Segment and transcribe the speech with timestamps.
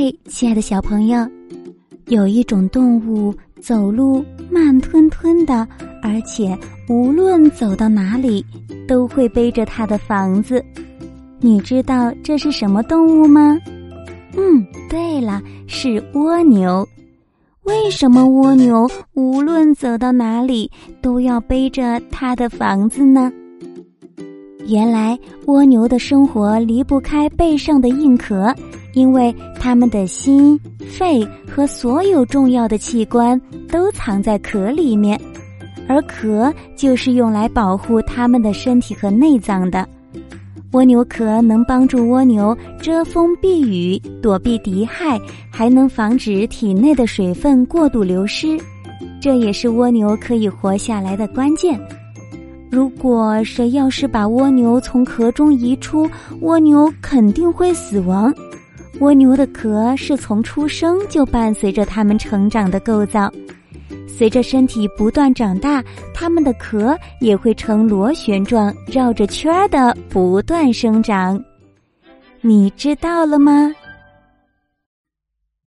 [0.00, 1.28] 嗨，亲爱的小朋友，
[2.06, 5.68] 有一种动物走路慢吞吞的，
[6.02, 6.58] 而且
[6.88, 8.42] 无论走到哪里
[8.88, 10.64] 都会背着它的房子。
[11.38, 13.58] 你知道这是什么动物吗？
[14.38, 16.88] 嗯，对了，是蜗牛。
[17.64, 20.70] 为什么蜗牛无论走到哪里
[21.02, 23.30] 都要背着它的房子呢？
[24.66, 28.54] 原来蜗牛的生活离不开背上的硬壳。
[28.92, 35.16] 因为它们的心、肺和所有重要的器官都藏在壳里面，
[35.86, 39.88] 而壳就是用来保护它们的身体和内脏的。
[40.72, 45.20] 蜗牛壳能帮助蜗牛遮风避雨、躲避敌害，
[45.52, 48.58] 还能防止体内的水分过度流失，
[49.20, 51.80] 这也是蜗牛可以活下来的关键。
[52.70, 56.08] 如果谁要是把蜗牛从壳中移出，
[56.40, 58.32] 蜗牛肯定会死亡。
[59.00, 63.32] 蜗牛的壳是从出生就伴随着它们成长的构造，
[64.06, 65.82] 随着身体不断长大，
[66.14, 71.42] 它们的壳也会呈螺旋状，绕着圈儿的不断生长。
[72.40, 73.72] 你知道了吗？